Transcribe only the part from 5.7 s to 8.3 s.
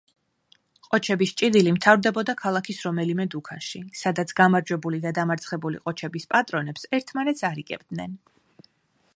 ყოჩების პატრონებს ერთმანეთს „არიგებდნენ“.